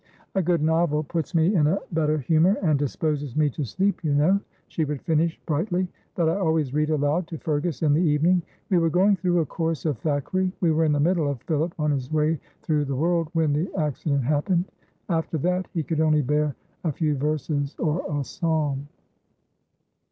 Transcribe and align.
"A 0.33 0.41
good 0.41 0.63
novel 0.63 1.03
puts 1.03 1.35
me 1.35 1.53
in 1.53 1.67
a 1.67 1.77
better 1.91 2.17
humour 2.17 2.55
and 2.63 2.79
disposes 2.79 3.35
me 3.35 3.51
to 3.51 3.63
sleep, 3.63 4.03
you 4.03 4.15
know," 4.15 4.39
she 4.67 4.83
would 4.83 5.03
finish, 5.03 5.39
brightly, 5.45 5.87
"that 6.15 6.27
I 6.27 6.37
always 6.37 6.73
read 6.73 6.89
aloud 6.89 7.27
to 7.27 7.37
Fergus 7.37 7.83
in 7.83 7.93
the 7.93 8.01
evening; 8.01 8.41
we 8.71 8.79
were 8.79 8.89
going 8.89 9.15
through 9.15 9.41
a 9.41 9.45
course 9.45 9.85
of 9.85 9.99
Thackeray 9.99 10.51
we 10.59 10.71
were 10.71 10.85
in 10.85 10.91
the 10.91 10.99
middle 10.99 11.27
of 11.29 11.43
'Philip 11.43 11.75
on 11.77 11.91
his 11.91 12.11
way 12.11 12.39
through 12.63 12.85
the 12.85 12.95
world' 12.95 13.29
when 13.33 13.53
the 13.53 13.69
accident 13.77 14.23
happened. 14.23 14.65
After 15.07 15.37
that 15.37 15.67
he 15.71 15.83
could 15.83 15.99
only 16.01 16.23
bear 16.23 16.55
a 16.83 16.91
few 16.91 17.13
verses 17.15 17.75
or 17.77 18.03
a 18.09 18.23
psalm." 18.23 18.87